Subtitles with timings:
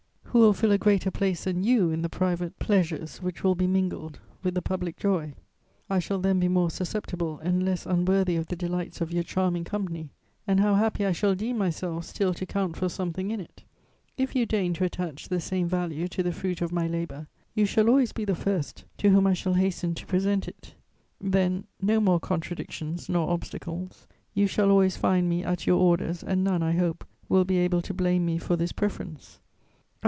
[0.33, 3.67] Who will fill a greater place than you in the private pleasures which will be
[3.67, 5.33] mingled with the public joy?
[5.89, 9.65] I shall then be more susceptible and less unworthy of the delights of your charming
[9.65, 10.09] company,
[10.47, 13.65] and how happy I shall deem myself still to count for something in it!
[14.17, 17.65] If you deign to attach the same value to the fruit of my labour, you
[17.65, 20.75] shall always be the first to whom I shall hasten to present it.
[21.19, 26.41] Then no more contradictions nor obstacles; you shall always find me at your orders, and
[26.41, 29.39] none, I hope, will be able to blame me for this preference.